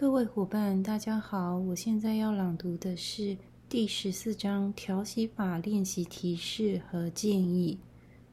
[0.00, 1.58] 各位伙伴，大家好！
[1.58, 3.36] 我现在要朗读的是
[3.68, 7.78] 第十四章调息法练习提示和建议，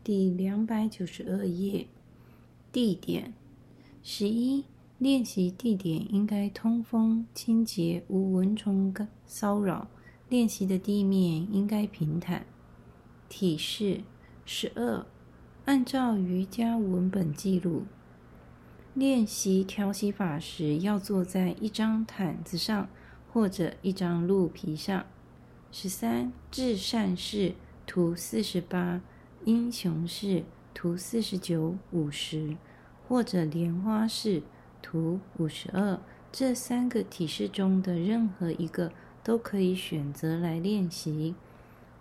[0.01, 1.85] 第两百九十二页。
[2.71, 3.33] 地点
[4.01, 4.63] 十一，
[4.97, 8.95] 练习地点应该通风、清洁、无蚊虫
[9.25, 9.89] 骚扰。
[10.29, 12.45] 练习的地面应该平坦。
[13.27, 13.99] 提示
[14.45, 15.05] 十二，
[15.65, 17.83] 按照瑜伽文本记录。
[18.97, 22.89] 练习调息法时，要坐在一张毯子上
[23.31, 25.05] 或者一张鹿皮上。
[25.71, 27.53] 十三，至善式
[27.85, 28.99] 图四十八，
[29.45, 32.57] 英雄式图四十九、五十，
[33.07, 34.41] 或者莲花式
[34.81, 35.99] 图五十二，
[36.31, 38.91] 这三个体式中的任何一个
[39.23, 41.35] 都可以选择来练习。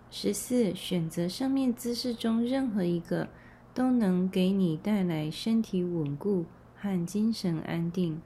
[0.09, 3.27] 十四，选择上面姿势中任何一个，
[3.75, 6.45] 都能给你带来身体稳固。
[6.79, 8.21] 和精神安定，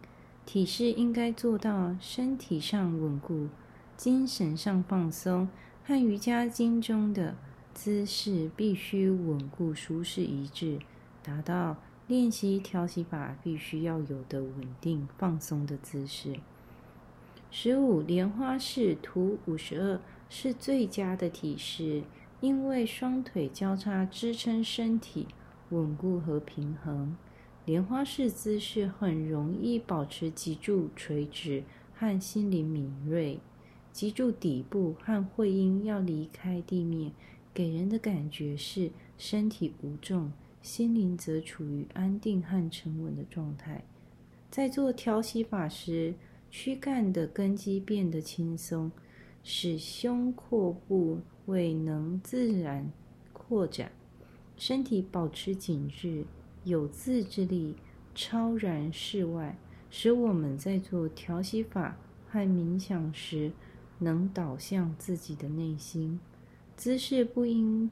[0.45, 3.47] 体式应该做到身体上稳固，
[3.95, 5.47] 精神上放松，
[5.85, 7.35] 和瑜伽经中的
[7.73, 10.80] 姿势必须稳固、舒适一致，
[11.23, 11.77] 达到
[12.08, 16.36] 练习调息法必须要有的稳定、放松的姿势。
[17.49, 19.99] 十五莲花式图五十二
[20.30, 22.03] 是最佳的体式，
[22.39, 25.27] 因为双腿交叉支撑身体，
[25.69, 27.15] 稳固和平衡。
[27.66, 33.40] 莲花式姿势很容易保持脊柱垂直和心灵敏锐，
[33.92, 37.12] 脊柱底部和会阴要离开地面，
[37.54, 40.32] 给人的感觉是身体无重，
[40.64, 43.84] 心灵则处于安定和沉稳的状态。
[44.50, 46.16] 在做调息法时，
[46.50, 48.92] 躯干的根基变得轻松，
[49.44, 52.92] 使胸廓部位能自然
[53.32, 53.92] 扩展，
[54.58, 56.26] 身体保持紧致。
[56.64, 57.76] 有自制力，
[58.14, 59.58] 超然世外，
[59.90, 61.98] 使我们在做调息法
[62.30, 63.52] 和冥想时，
[64.00, 66.20] 能导向自己的内心。
[66.78, 67.89] 姿势不应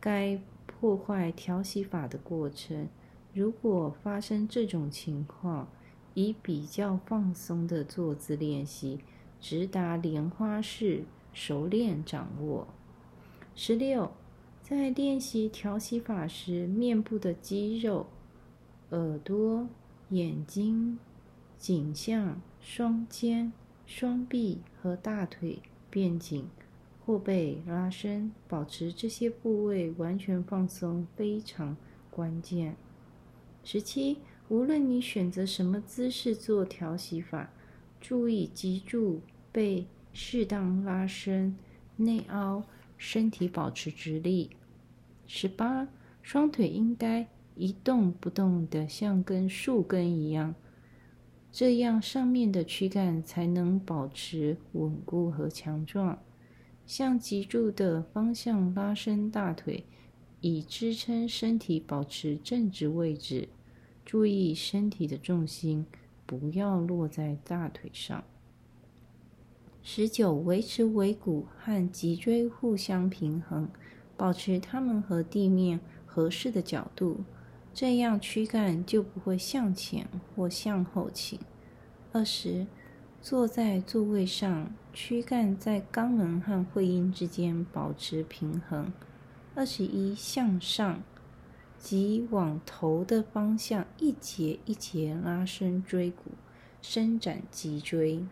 [0.00, 2.88] 该破坏调息法的过程。
[3.32, 5.68] 如果发生这种情况，
[6.14, 9.00] 以比较放松的坐姿练习，
[9.40, 12.66] 直达莲花式，熟练掌握。
[13.54, 14.12] 十六。
[14.70, 18.06] 在练习调息法时，面部的肌肉、
[18.90, 19.68] 耳朵、
[20.10, 20.96] 眼睛、
[21.58, 23.52] 颈项、双肩、
[23.84, 25.60] 双臂和大腿
[25.90, 26.46] 变紧，
[27.04, 31.76] 或被拉伸，保持这些部位完全放松非常
[32.08, 32.76] 关键。
[33.64, 37.50] 十七，无论你选择什么姿势做调息法，
[38.00, 39.20] 注意脊柱
[39.50, 41.56] 被适当拉伸、
[41.96, 42.62] 内凹，
[42.96, 44.50] 身体保持直立。
[45.32, 45.86] 十八，
[46.22, 50.56] 双腿应该一动不动的，像根树根一样，
[51.52, 56.18] 这样上面的躯干才能保持稳固和强壮。
[56.84, 59.84] 向脊柱的方向拉伸大腿，
[60.40, 63.48] 以支撑身体保持正直位置。
[64.04, 65.86] 注意身体的重心
[66.26, 68.24] 不要落在大腿上。
[69.80, 73.70] 十九，维持尾骨和脊椎互相平衡。
[74.20, 77.24] 保持它们和地面合适的角度，
[77.72, 81.38] 这样躯干就不会向前或向后倾。
[82.12, 82.66] 二十，
[83.22, 88.92] 坐在座位上，躯干在肛门和会阴之间保持平衡。
[89.54, 91.02] 二十一，向上，
[91.78, 96.32] 即往头的方向一节一节拉伸椎骨，
[96.82, 98.26] 伸展脊椎，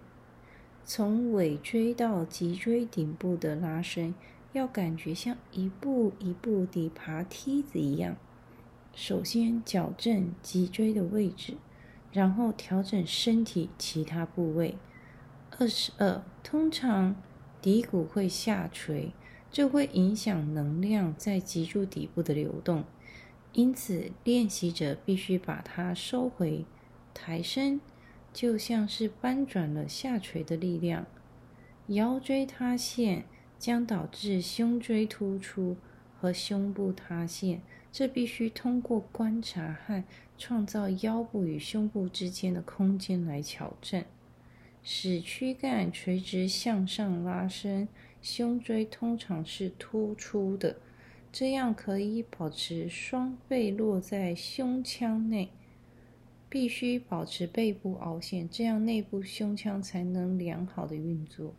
[0.85, 4.15] 从尾椎到脊椎顶部的拉伸。
[4.53, 8.17] 要感觉像一步一步地爬梯子一样。
[8.95, 11.57] 首先矫正脊椎的位置，
[12.11, 14.77] 然后调整身体其他部位。
[15.59, 17.15] 二十二，通常
[17.63, 19.13] 骶骨会下垂，
[19.51, 22.85] 这会影响能量在脊柱底部的流动，
[23.53, 26.65] 因此练习者必须把它收回，
[27.13, 27.81] 抬升，
[28.33, 31.07] 就像是搬转了下垂的力量。
[31.89, 33.27] 腰椎塌陷。
[33.59, 35.77] 将导致胸椎突出
[36.19, 37.61] 和胸部塌陷，
[37.91, 40.05] 这必须通过观察和
[40.37, 44.05] 创造腰部与胸部之间的空间来矫正，
[44.83, 47.89] 使躯干垂直向上拉伸。
[48.21, 50.77] 胸椎通常是突出的，
[51.33, 55.51] 这样可以保持双背落在胸腔内。
[56.51, 61.55] 必须保持背部凹陷，这样内部胸腔才能良好的运作。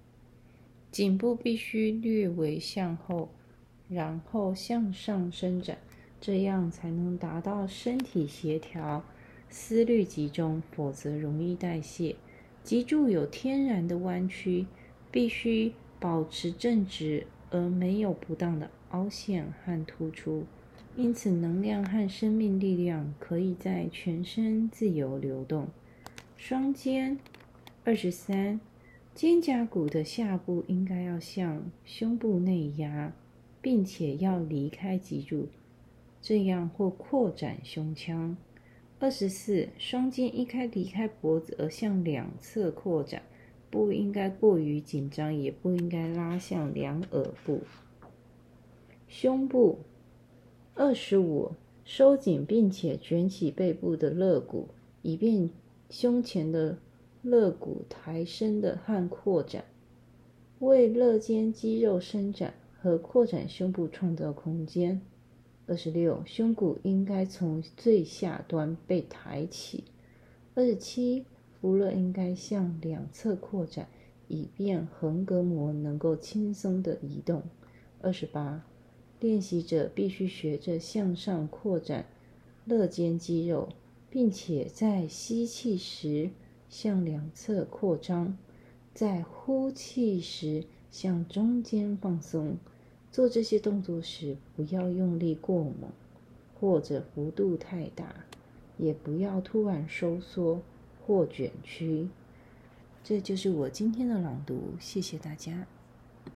[0.92, 3.30] 颈部必须略微向后，
[3.88, 5.78] 然后向上伸展，
[6.20, 9.04] 这样才能达到身体协调、
[9.50, 12.16] 思虑集中，否则容易代谢。
[12.64, 14.66] 脊柱有天然的弯曲，
[15.12, 20.46] 必须保持正直，而没有不当的凹陷和突出。
[20.96, 25.68] 因此，能量和生命力量可以在全身自由流动。
[26.36, 27.18] 双肩，
[27.86, 28.60] 二十三，
[29.20, 33.14] 肩胛骨的下部应该要向胸部内压，
[33.62, 35.50] 并且要离开脊柱，
[36.22, 38.38] 这样或扩展胸腔。
[38.98, 43.24] 二十四，双肩应该离开脖子而向两侧扩展，
[43.70, 47.60] 不应该过于紧张，也不应该拉向两耳部。
[49.10, 49.80] 胸部，
[50.76, 51.52] 二十五，
[51.84, 54.70] 收紧并且卷起背部的肋骨，
[55.02, 55.50] 以便
[55.90, 56.78] 胸前的
[57.22, 59.66] 肋骨抬升的和扩展，
[60.60, 65.02] 为肋间肌肉伸展和扩展胸部创造空间。
[65.68, 69.84] 二十六，胸骨应该从最下端被抬起。
[70.56, 71.26] 二十七，
[71.60, 73.88] 腹肋应该向两侧扩展，
[74.30, 77.44] 以便横膈膜能够轻松的移动。
[78.02, 78.66] 二十八，
[79.20, 82.06] 练习者必须学着向上扩展
[82.66, 83.70] 肋间肌肉，
[84.10, 86.30] 并且在吸气时
[86.70, 88.38] 向两侧扩张，
[88.94, 92.58] 在呼气时向中间放松。
[93.12, 95.92] 做这些动作时，不要用力过猛，
[96.60, 98.14] 或者幅度太大，
[98.78, 100.62] 也不要突然收缩
[101.06, 102.08] 或卷曲。
[103.04, 105.66] 这就是我今天的朗读，谢谢大家。